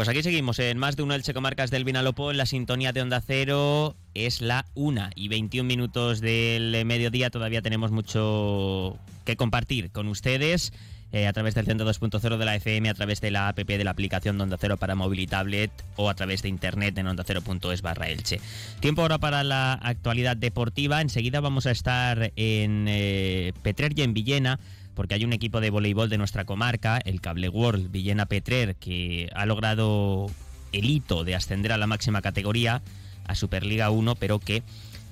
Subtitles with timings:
[0.00, 3.20] Pues aquí seguimos en más de uno Elche Comarcas del Vinalopó la sintonía de Onda
[3.20, 3.96] Cero.
[4.14, 7.28] Es la una y 21 minutos del mediodía.
[7.28, 10.72] Todavía tenemos mucho que compartir con ustedes.
[11.12, 13.84] Eh, a través del centro 2.0 de la FM, a través de la app de
[13.84, 17.06] la aplicación de Onda Cero para móvil y tablet o a través de internet en
[17.06, 18.40] ondacero.es barra Elche.
[18.80, 21.02] Tiempo ahora para la actualidad deportiva.
[21.02, 24.60] Enseguida vamos a estar en eh, Petrer y en Villena
[24.94, 29.30] porque hay un equipo de voleibol de nuestra comarca, el Cable World Villena Petrer, que
[29.34, 30.26] ha logrado
[30.72, 32.82] el hito de ascender a la máxima categoría,
[33.26, 34.62] a Superliga 1, pero que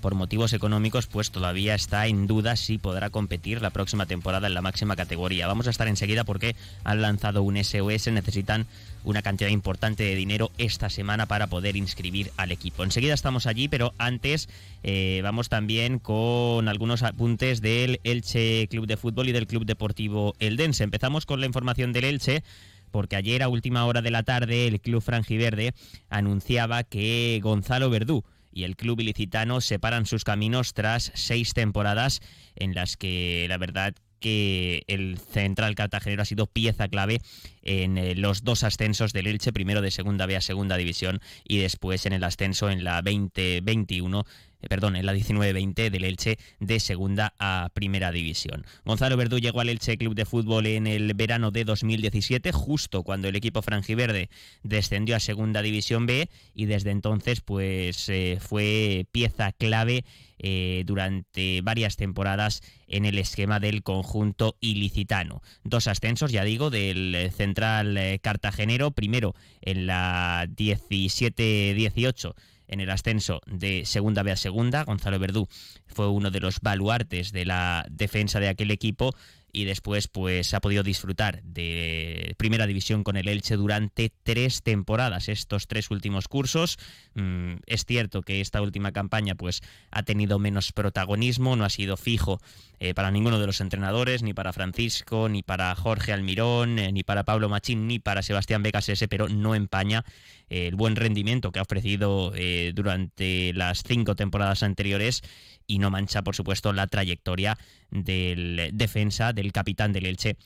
[0.01, 4.55] por motivos económicos, pues todavía está en duda si podrá competir la próxima temporada en
[4.55, 5.47] la máxima categoría.
[5.47, 8.67] Vamos a estar enseguida porque han lanzado un SOS, necesitan
[9.05, 12.85] una cantidad importante de dinero esta semana para poder inscribir al equipo.
[12.85, 14.49] Enseguida estamos allí, pero antes
[14.83, 20.35] eh, vamos también con algunos apuntes del Elche Club de Fútbol y del Club Deportivo
[20.39, 20.85] Eldense.
[20.85, 22.43] Empezamos con la información del Elche
[22.91, 25.75] porque ayer a última hora de la tarde el club franjiverde
[26.09, 28.25] anunciaba que Gonzalo Verdú
[28.59, 32.21] y el club ilicitano separan sus caminos tras seis temporadas
[32.57, 37.21] en las que la verdad que el central cartagenero ha sido pieza clave
[37.63, 41.59] en eh, los dos ascensos del Elche, primero de segunda B a segunda división y
[41.59, 44.25] después en el ascenso en la 2021
[44.61, 48.67] eh, perdón, en la 19-20 del Elche de segunda a primera división.
[48.85, 53.29] Gonzalo Verdú llegó al Elche Club de Fútbol en el verano de 2017, justo cuando
[53.29, 54.31] el equipo franjiverde
[54.63, 60.05] descendió a segunda división B y desde entonces pues eh, fue pieza clave
[60.41, 65.41] eh, durante varias temporadas en el esquema del conjunto ilicitano.
[65.63, 72.35] Dos ascensos, ya digo, del central cartagenero, primero en la 17-18
[72.69, 74.85] en el ascenso de segunda B a segunda.
[74.85, 75.49] Gonzalo Verdú
[75.87, 79.15] fue uno de los baluartes de la defensa de aquel equipo
[79.53, 85.29] y después pues ha podido disfrutar de primera división con el Elche durante tres temporadas
[85.29, 86.79] estos tres últimos cursos.
[87.15, 91.97] Mm, es cierto que esta última campaña pues ha tenido menos protagonismo no ha sido
[91.97, 92.41] fijo
[92.79, 97.03] eh, para ninguno de los entrenadores ni para Francisco ni para Jorge Almirón eh, ni
[97.03, 100.05] para Pablo Machín ni para Sebastián Becasese pero no empaña
[100.51, 102.33] eh, el buen rendimiento que ha ofrecido
[102.75, 105.23] durante las cinco temporadas anteriores
[105.69, 107.59] y no mancha, por supuesto, la trayectoria
[107.91, 110.37] del defensa, del capitán del Elche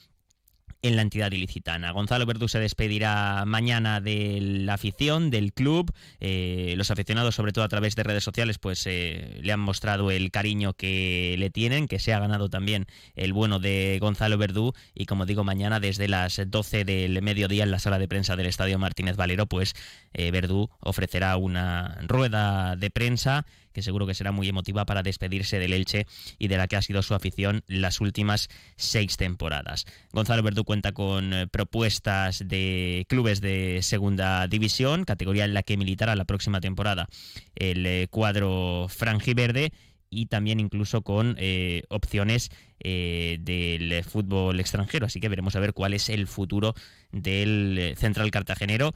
[0.83, 1.93] en la entidad ilicitana.
[1.93, 5.93] Gonzalo Verdú se despedirá mañana de la afición, del club.
[6.19, 10.11] Eh, los aficionados, sobre todo a través de redes sociales, pues eh, le han mostrado
[10.11, 14.75] el cariño que le tienen, que se ha ganado también el bueno de Gonzalo Verdú.
[14.93, 18.47] Y como digo, mañana desde las 12 del mediodía en la sala de prensa del
[18.47, 19.75] Estadio Martínez Valero, pues
[20.13, 25.59] eh, Verdú ofrecerá una rueda de prensa que seguro que será muy emotiva para despedirse
[25.59, 26.07] del Elche
[26.39, 29.85] y de la que ha sido su afición las últimas seis temporadas.
[30.13, 35.77] Gonzalo Verdú cuenta con eh, propuestas de clubes de segunda división, categoría en la que
[35.77, 37.09] militará la próxima temporada
[37.55, 39.73] el eh, cuadro franjiverde
[40.11, 42.51] y también incluso con eh, opciones
[42.85, 45.07] del fútbol extranjero.
[45.07, 46.75] Así que veremos a ver cuál es el futuro
[47.13, 48.93] del central cartagenero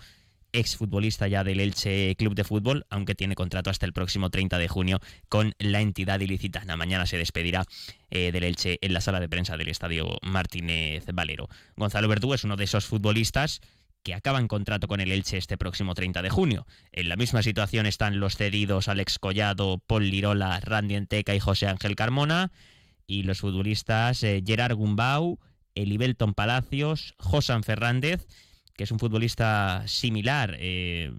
[0.59, 4.69] exfutbolista ya del Elche Club de Fútbol, aunque tiene contrato hasta el próximo 30 de
[4.69, 6.77] junio con la entidad ilicitana.
[6.77, 7.65] Mañana se despedirá
[8.11, 11.49] eh, del Elche en la sala de prensa del Estadio Martínez Valero.
[11.77, 13.61] Gonzalo Verdú es uno de esos futbolistas
[14.03, 16.67] que acaban contrato con el Elche este próximo 30 de junio.
[16.93, 21.67] En la misma situación están los cedidos Alex Collado, Paul Lirola, Randy Enteca y José
[21.67, 22.53] Ángel Carmona,
[23.07, 25.41] y los futbolistas eh, Gerard Gumbau,
[25.75, 28.27] Elibelton Palacios, Josan Fernández
[28.77, 31.11] que es un futbolista similar eh,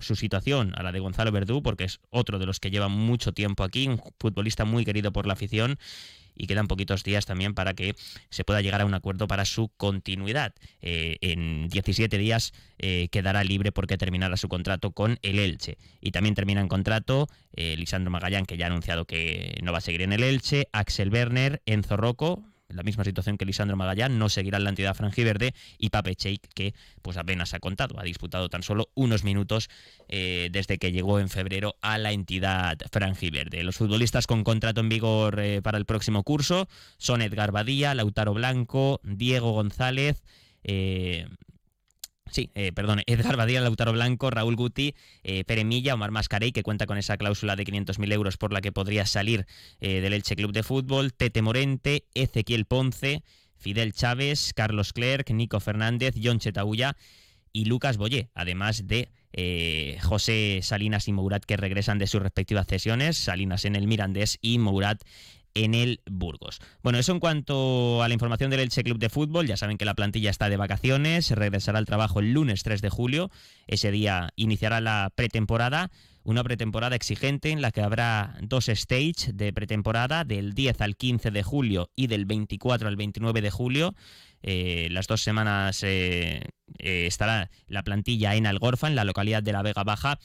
[0.00, 3.32] su situación a la de Gonzalo Verdú, porque es otro de los que lleva mucho
[3.32, 5.78] tiempo aquí, un futbolista muy querido por la afición
[6.36, 7.94] y quedan poquitos días también para que
[8.28, 10.52] se pueda llegar a un acuerdo para su continuidad.
[10.82, 15.78] Eh, en 17 días eh, quedará libre porque terminará su contrato con el Elche.
[16.00, 19.80] Y también termina en contrato Lisandro Magallán, que ya ha anunciado que no va a
[19.80, 24.28] seguir en el Elche, Axel Werner, Enzo Rocco, la misma situación que Lisandro Magallán, no
[24.28, 28.48] seguirá en la entidad franjiverde y Pape Cheik, que pues apenas ha contado, ha disputado
[28.48, 29.68] tan solo unos minutos
[30.08, 33.62] eh, desde que llegó en febrero a la entidad franjiverde.
[33.62, 36.68] Los futbolistas con contrato en vigor eh, para el próximo curso
[36.98, 40.22] son Edgar Badía, Lautaro Blanco, Diego González,
[40.62, 41.26] eh,
[42.30, 46.86] Sí, eh, perdón, Edgar Badía, Lautaro Blanco, Raúl Guti, eh, Peremilla, Omar Mascarey, que cuenta
[46.86, 49.46] con esa cláusula de 500.000 euros por la que podría salir
[49.80, 53.22] eh, del Elche Club de Fútbol, Tete Morente, Ezequiel Ponce,
[53.56, 56.96] Fidel Chávez, Carlos Clerc, Nico Fernández, John Chetaulla
[57.52, 62.66] y Lucas Boyé, además de eh, José Salinas y Mourat que regresan de sus respectivas
[62.66, 65.02] cesiones, Salinas en el Mirandés y Mourat
[65.54, 66.60] en el Burgos.
[66.82, 69.84] Bueno, eso en cuanto a la información del Elche Club de Fútbol, ya saben que
[69.84, 73.30] la plantilla está de vacaciones, regresará al trabajo el lunes 3 de julio,
[73.66, 75.90] ese día iniciará la pretemporada,
[76.24, 81.30] una pretemporada exigente en la que habrá dos stages de pretemporada del 10 al 15
[81.30, 83.94] de julio y del 24 al 29 de julio.
[84.42, 86.42] Eh, las dos semanas eh,
[86.78, 90.18] eh, estará la plantilla en Algorfa, en la localidad de la Vega Baja,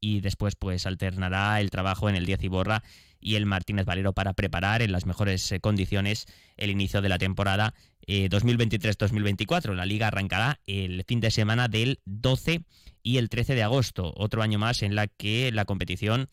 [0.00, 2.82] y después pues alternará el trabajo en el 10 Iborra
[3.24, 6.26] y el Martínez Valero para preparar en las mejores eh, condiciones
[6.56, 7.74] el inicio de la temporada
[8.06, 9.72] 2023-2024.
[9.72, 12.60] Eh, la liga arrancará el fin de semana del 12
[13.02, 16.28] y el 13 de agosto, otro año más en la que la competición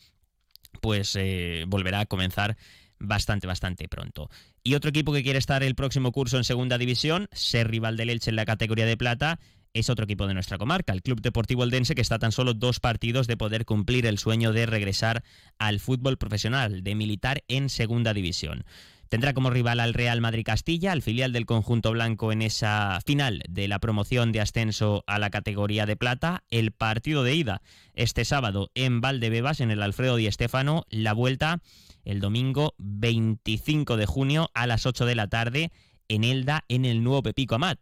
[0.82, 2.58] pues eh, volverá a comenzar
[3.00, 4.30] bastante, bastante pronto.
[4.62, 8.10] Y otro equipo que quiere estar el próximo curso en segunda división, ser rival del
[8.10, 9.40] Elche en la categoría de plata,
[9.74, 12.80] es otro equipo de nuestra comarca, el Club Deportivo Eldense, que está tan solo dos
[12.80, 15.24] partidos de poder cumplir el sueño de regresar
[15.60, 18.66] al fútbol profesional, de militar en segunda división.
[19.10, 23.44] Tendrá como rival al Real Madrid Castilla, al filial del conjunto blanco en esa final
[23.50, 26.44] de la promoción de ascenso a la categoría de plata.
[26.50, 27.62] El partido de ida
[27.94, 30.86] este sábado en Valdebebas, en el Alfredo Di Stéfano.
[30.90, 31.60] La vuelta
[32.06, 35.72] el domingo 25 de junio a las 8 de la tarde
[36.08, 37.80] en Elda, en el nuevo Pepico Amat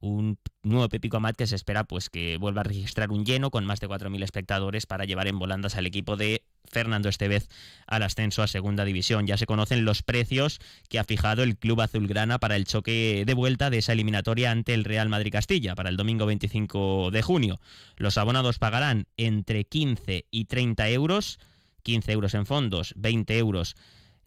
[0.00, 3.64] un nuevo Pepico Amat que se espera pues que vuelva a registrar un lleno con
[3.64, 7.48] más de 4.000 espectadores para llevar en volandas al equipo de Fernando Estevez
[7.86, 9.26] al ascenso a segunda división.
[9.26, 13.34] Ya se conocen los precios que ha fijado el club azulgrana para el choque de
[13.34, 17.60] vuelta de esa eliminatoria ante el Real Madrid Castilla para el domingo 25 de junio.
[17.96, 21.38] Los abonados pagarán entre 15 y 30 euros,
[21.82, 23.76] 15 euros en fondos, 20 euros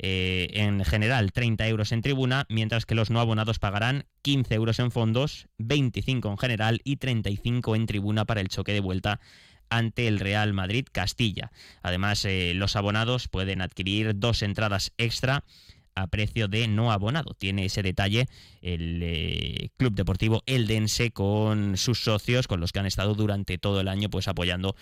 [0.04, 4.80] eh, en general 30 euros en tribuna, mientras que los no abonados pagarán 15 euros
[4.80, 9.20] en fondos, 25 en general y 35 en tribuna para el choque de vuelta
[9.70, 11.52] ante el Real Madrid Castilla.
[11.84, 15.44] Además, eh, los abonados pueden adquirir dos entradas extra
[15.94, 17.36] a precio de no abonado.
[17.36, 18.28] Tiene ese detalle
[18.64, 23.82] el eh, Club Deportivo Eldense con sus socios, con los que han estado durante todo
[23.82, 24.76] el año pues apoyando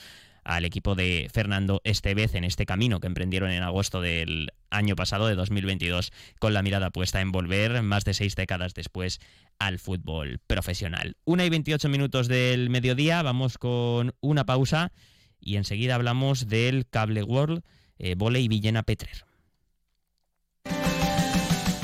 [0.49, 5.27] al equipo de Fernando Estevez en este camino que emprendieron en agosto del año pasado,
[5.27, 9.19] de 2022, con la mirada puesta en volver más de seis décadas después
[9.59, 11.17] al fútbol profesional.
[11.23, 14.91] Una y 28 minutos del mediodía, vamos con una pausa
[15.39, 17.61] y enseguida hablamos del Cable World
[17.99, 19.25] eh, Voley Villena Petrer.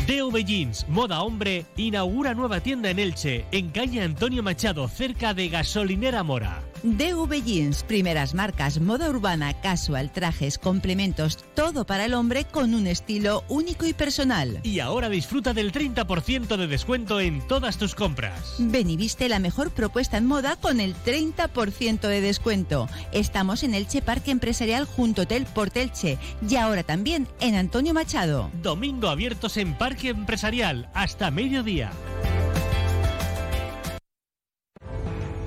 [0.08, 5.50] DV Jeans, moda hombre, inaugura nueva tienda en Elche, en calle Antonio Machado, cerca de
[5.50, 6.64] Gasolinera Mora.
[6.84, 12.88] DV Jeans, primeras marcas, moda urbana, casual, trajes, complementos, todo para el hombre con un
[12.88, 14.60] estilo único y personal.
[14.64, 18.56] Y ahora disfruta del 30% de descuento en todas tus compras.
[18.60, 22.88] Ven y viste la mejor propuesta en moda con el 30% de descuento.
[23.12, 26.18] Estamos en Elche Parque Empresarial junto Hotel Portelche
[26.48, 28.52] y ahora también en Antonio Machado.
[28.62, 31.92] Domingo abiertos en Parque Empresarial hasta mediodía.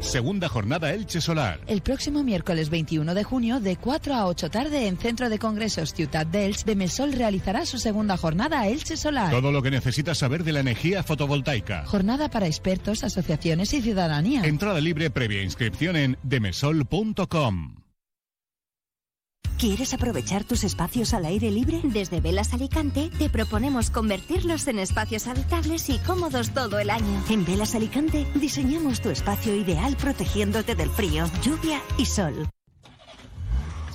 [0.09, 1.61] Segunda jornada Elche Solar.
[1.67, 5.95] El próximo miércoles 21 de junio, de 4 a 8 tarde, en Centro de Congresos
[5.95, 9.31] d'Elche, de Mesol realizará su segunda jornada Elche Solar.
[9.31, 11.85] Todo lo que necesitas saber de la energía fotovoltaica.
[11.85, 14.45] Jornada para expertos, asociaciones y ciudadanía.
[14.45, 17.88] Entrada libre previa inscripción en demesol.com.
[19.59, 21.81] ¿Quieres aprovechar tus espacios al aire libre?
[21.83, 27.25] Desde Velas Alicante te proponemos convertirlos en espacios habitables y cómodos todo el año.
[27.29, 32.49] En Velas Alicante diseñamos tu espacio ideal protegiéndote del frío, lluvia y sol.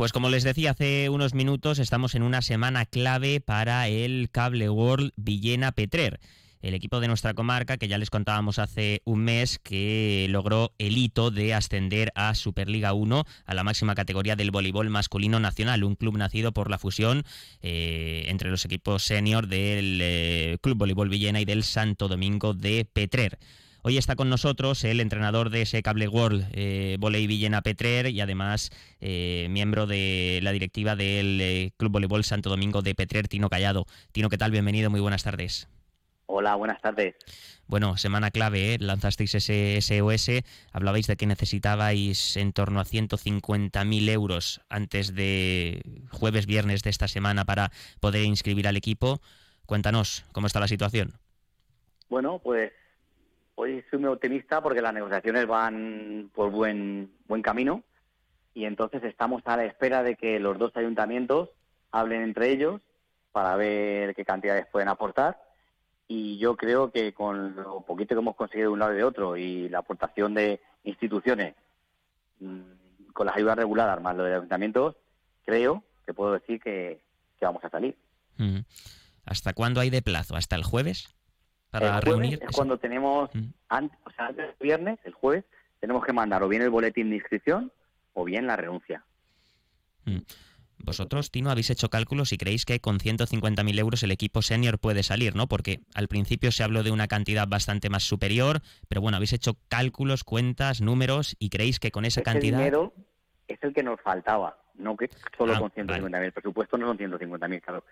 [0.00, 4.70] Pues como les decía hace unos minutos, estamos en una semana clave para el Cable
[4.70, 6.20] World Villena Petrer.
[6.62, 10.96] El equipo de nuestra comarca, que ya les contábamos hace un mes, que logró el
[10.96, 15.96] hito de ascender a Superliga 1, a la máxima categoría del voleibol masculino nacional, un
[15.96, 17.24] club nacido por la fusión
[17.60, 22.86] eh, entre los equipos senior del eh, Club Voleibol Villena y del Santo Domingo de
[22.90, 23.38] Petrer.
[23.82, 28.20] Hoy está con nosotros el entrenador de ese Cable World, eh, Voley Villena Petrer, y
[28.20, 28.70] además
[29.00, 33.86] eh, miembro de la directiva del eh, Club Voleibol Santo Domingo de Petrer, Tino Callado.
[34.12, 34.50] Tino, ¿qué tal?
[34.50, 35.66] Bienvenido, muy buenas tardes.
[36.26, 37.14] Hola, buenas tardes.
[37.66, 38.76] Bueno, semana clave, ¿eh?
[38.78, 46.44] lanzasteis ese SOS, hablabais de que necesitabais en torno a 150.000 euros antes de jueves,
[46.44, 49.22] viernes de esta semana para poder inscribir al equipo.
[49.64, 51.14] Cuéntanos, ¿cómo está la situación?
[52.10, 52.72] Bueno, pues
[53.60, 57.82] hoy soy muy optimista porque las negociaciones van por buen, buen camino
[58.54, 61.50] y entonces estamos a la espera de que los dos ayuntamientos
[61.90, 62.80] hablen entre ellos
[63.32, 65.42] para ver qué cantidades pueden aportar
[66.08, 69.04] y yo creo que con lo poquito que hemos conseguido de un lado y de
[69.04, 71.54] otro y la aportación de instituciones
[72.40, 74.96] mm, con las ayudas reguladas más lo de ayuntamientos,
[75.44, 77.02] creo que puedo decir que,
[77.42, 77.96] vamos a salir.
[78.38, 78.60] Mm.
[79.26, 80.34] ¿Hasta cuándo hay de plazo?
[80.34, 81.08] ¿Hasta el jueves?
[81.70, 82.40] Para el reunir.
[82.42, 83.48] Es cuando tenemos, mm.
[84.04, 85.44] o sea, antes del viernes, el jueves,
[85.80, 87.72] tenemos que mandar o bien el boletín de inscripción
[88.14, 89.04] o bien la renuncia.
[90.84, 95.02] Vosotros, Tino, habéis hecho cálculos y creéis que con 150.000 euros el equipo senior puede
[95.02, 95.46] salir, ¿no?
[95.46, 99.56] Porque al principio se habló de una cantidad bastante más superior, pero bueno, habéis hecho
[99.68, 102.58] cálculos, cuentas, números y creéis que con esa cantidad...
[102.58, 102.94] dinero
[103.46, 106.24] es el que nos faltaba, no que solo ah, con 150.000.
[106.24, 107.84] El presupuesto no son 150.000, claro.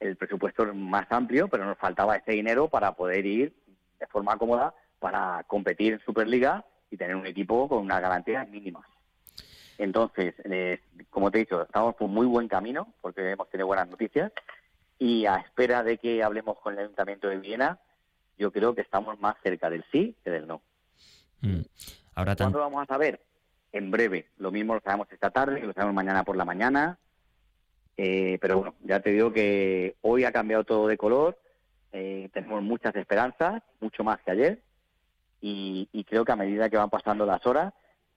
[0.00, 3.54] El presupuesto es más amplio, pero nos faltaba ese dinero para poder ir
[3.98, 8.84] de forma cómoda para competir en Superliga y tener un equipo con unas garantías mínimas.
[9.78, 13.88] Entonces, eh, como te he dicho, estamos por muy buen camino porque hemos tenido buenas
[13.88, 14.32] noticias
[14.98, 17.78] y a espera de que hablemos con el Ayuntamiento de Viena,
[18.38, 20.62] yo creo que estamos más cerca del sí que del no.
[21.40, 21.60] Mm.
[22.14, 23.20] Ahora ¿Cuándo vamos a saber?
[23.72, 24.30] En breve.
[24.38, 26.98] Lo mismo lo sabemos esta tarde, lo sabemos mañana por la mañana.
[27.96, 31.38] Eh, pero bueno, ya te digo que hoy ha cambiado todo de color.
[31.92, 34.62] Eh, tenemos muchas esperanzas, mucho más que ayer.
[35.40, 37.72] Y, creo que a medida que van pasando las horas,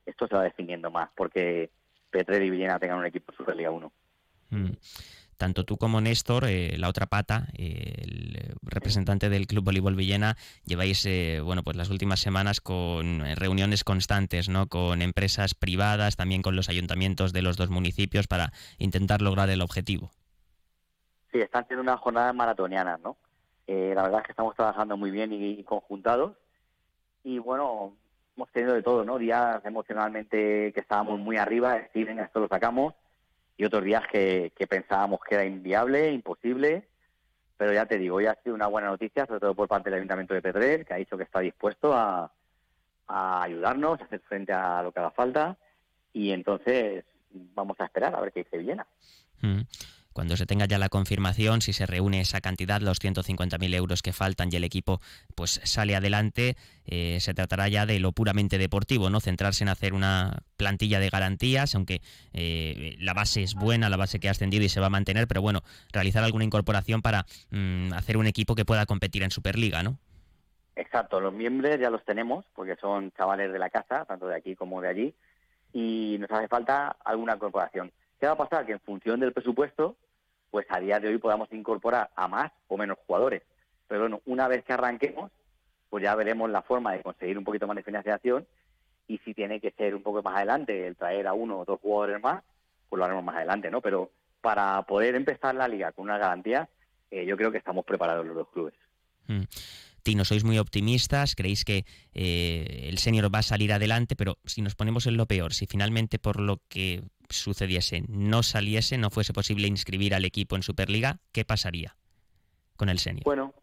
[0.06, 1.70] esto se va definiendo más, porque
[2.10, 3.92] Petrer y Villena tengan un equipo Superliga 1.
[4.50, 4.72] Mm.
[5.38, 11.06] Tanto tú como Néstor, eh, la otra pata, el representante del Club Voleibol Villena, lleváis
[11.06, 14.68] eh, bueno, pues las últimas semanas con reuniones constantes, ¿no?
[14.68, 19.62] Con empresas privadas, también con los ayuntamientos de los dos municipios para intentar lograr el
[19.62, 20.12] objetivo.
[21.32, 23.18] Sí, están siendo unas jornadas maratonianas, ¿no?
[23.68, 26.36] la verdad es que estamos trabajando muy bien y conjuntados.
[27.24, 27.94] Y bueno,
[28.40, 29.18] hemos tenido de todo, ¿no?
[29.18, 32.94] Días emocionalmente que estábamos muy arriba, decir, venga, esto lo sacamos,
[33.58, 36.88] y otros días que, pensábamos que era inviable, imposible,
[37.60, 39.98] pero ya te digo, hoy ha sido una buena noticia, sobre todo por parte del
[39.98, 42.32] Ayuntamiento de Pedrel, que ha dicho que está dispuesto a,
[43.06, 45.58] ayudarnos, a hacer frente a lo que haga falta,
[46.14, 47.04] y entonces
[47.54, 48.88] vamos a esperar a ver qué dice Villena.
[49.42, 49.60] Mm.
[50.20, 54.12] Cuando se tenga ya la confirmación, si se reúne esa cantidad, los 150.000 euros que
[54.12, 55.00] faltan y el equipo
[55.34, 59.22] pues sale adelante, eh, se tratará ya de lo puramente deportivo, ¿no?
[59.22, 62.02] Centrarse en hacer una plantilla de garantías, aunque
[62.34, 65.26] eh, la base es buena, la base que ha ascendido y se va a mantener,
[65.26, 65.62] pero bueno,
[65.94, 70.00] realizar alguna incorporación para mm, hacer un equipo que pueda competir en Superliga, ¿no?
[70.76, 74.58] Exacto, los miembros ya los tenemos, porque son chavales de la casa, tanto de aquí
[74.58, 75.16] como de allí,
[75.72, 77.94] y nos hace falta alguna incorporación.
[78.20, 78.66] ¿Qué va a pasar?
[78.66, 79.96] Que en función del presupuesto,
[80.52, 83.44] pues a día de hoy podamos incorporar a más o menos jugadores.
[83.88, 85.32] Pero bueno, una vez que arranquemos,
[85.90, 88.46] pues ya veremos la forma de conseguir un poquito más de financiación
[89.08, 91.80] y si tiene que ser un poco más adelante el traer a uno o dos
[91.80, 92.44] jugadores más,
[92.88, 93.82] pues lo haremos más adelante, ¿no?
[93.82, 96.70] Pero para poder empezar la liga con una garantía,
[97.12, 98.74] eh, yo creo que estamos preparados los dos clubes.
[99.28, 99.44] Mm.
[100.02, 104.62] Tino, sois muy optimistas, creéis que eh, el senior va a salir adelante, pero si
[104.62, 109.34] nos ponemos en lo peor, si finalmente por lo que sucediese, no saliese, no fuese
[109.34, 111.96] posible inscribir al equipo en Superliga, ¿qué pasaría
[112.76, 113.26] con el senior?
[113.26, 113.54] Bueno,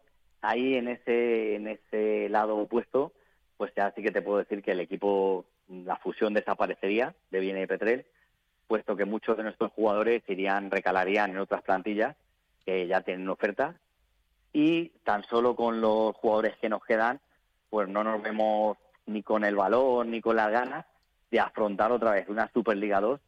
[0.41, 3.13] ahí en ese, en ese lado opuesto,
[3.57, 7.61] pues ya sí que te puedo decir que el equipo, la fusión desaparecería de Viena
[7.61, 8.05] y Petrel,
[8.67, 12.15] puesto que muchos de nuestros jugadores irían, recalarían en otras plantillas
[12.65, 13.75] que ya tienen ofertas
[14.53, 17.19] y tan solo con los jugadores que nos quedan,
[17.69, 20.85] pues no nos vemos ni con el valor ni con las ganas
[21.31, 23.19] de afrontar otra vez una Superliga 2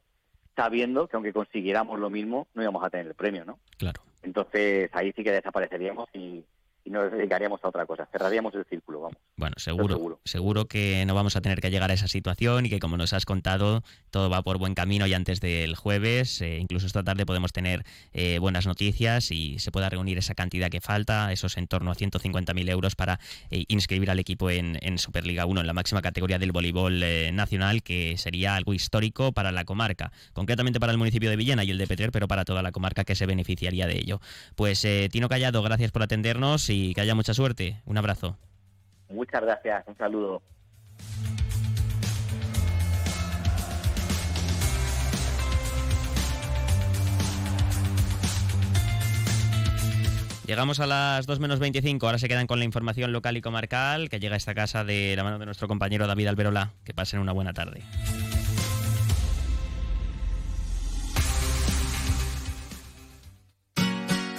[0.56, 3.60] sabiendo que aunque consiguiéramos lo mismo, no íbamos a tener el premio, ¿no?
[3.78, 4.02] Claro.
[4.24, 6.44] Entonces ahí sí que desapareceríamos y,
[6.90, 9.18] y nos dedicaríamos a otra cosa, cerraríamos el círculo, vamos.
[9.38, 12.80] Bueno, seguro, seguro, que no vamos a tener que llegar a esa situación y que
[12.80, 16.88] como nos has contado, todo va por buen camino y antes del jueves, eh, incluso
[16.88, 21.32] esta tarde podemos tener eh, buenas noticias y se pueda reunir esa cantidad que falta,
[21.32, 23.20] esos en torno a 150.000 euros para
[23.52, 27.00] eh, inscribir al equipo en, en, Superliga 1, en la máxima categoría del voleibol
[27.36, 31.70] nacional, que sería algo histórico para la comarca, concretamente para el municipio de Villena y
[31.70, 34.20] el de Petrer, pero para toda la comarca que se beneficiaría de ello.
[34.56, 37.82] Pues Tino Callado, gracias por atendernos y y que haya mucha suerte.
[37.86, 38.38] Un abrazo.
[39.10, 40.42] Muchas gracias, un saludo.
[50.46, 54.10] Llegamos a las 2 menos 25, ahora se quedan con la información local y comarcal
[54.10, 56.72] que llega a esta casa de la mano de nuestro compañero David Alberola.
[56.84, 57.84] Que pasen una buena tarde.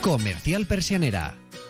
[0.02, 1.34] Comercial Persianera